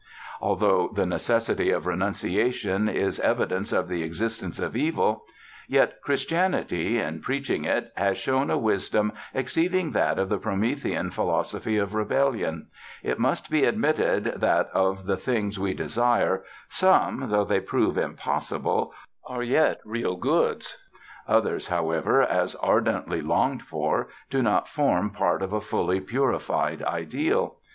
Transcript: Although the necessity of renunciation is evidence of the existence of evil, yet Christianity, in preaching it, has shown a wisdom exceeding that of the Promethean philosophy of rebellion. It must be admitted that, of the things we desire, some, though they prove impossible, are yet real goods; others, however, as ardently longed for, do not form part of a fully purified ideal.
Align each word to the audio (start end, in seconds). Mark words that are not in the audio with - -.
Although 0.41 0.87
the 0.87 1.05
necessity 1.05 1.69
of 1.69 1.85
renunciation 1.85 2.89
is 2.89 3.19
evidence 3.19 3.71
of 3.71 3.87
the 3.87 4.01
existence 4.01 4.57
of 4.57 4.75
evil, 4.75 5.25
yet 5.67 6.01
Christianity, 6.01 6.97
in 6.97 7.21
preaching 7.21 7.65
it, 7.65 7.91
has 7.95 8.17
shown 8.17 8.49
a 8.49 8.57
wisdom 8.57 9.11
exceeding 9.31 9.91
that 9.91 10.17
of 10.17 10.27
the 10.27 10.39
Promethean 10.39 11.11
philosophy 11.11 11.77
of 11.77 11.93
rebellion. 11.93 12.69
It 13.03 13.19
must 13.19 13.51
be 13.51 13.63
admitted 13.63 14.23
that, 14.37 14.71
of 14.73 15.05
the 15.05 15.17
things 15.17 15.59
we 15.59 15.75
desire, 15.75 16.43
some, 16.67 17.29
though 17.29 17.45
they 17.45 17.59
prove 17.59 17.95
impossible, 17.95 18.95
are 19.27 19.43
yet 19.43 19.81
real 19.85 20.15
goods; 20.15 20.77
others, 21.27 21.67
however, 21.67 22.23
as 22.23 22.55
ardently 22.55 23.21
longed 23.21 23.61
for, 23.61 24.07
do 24.31 24.41
not 24.41 24.67
form 24.67 25.11
part 25.11 25.43
of 25.43 25.53
a 25.53 25.61
fully 25.61 26.01
purified 26.01 26.81
ideal. 26.81 27.57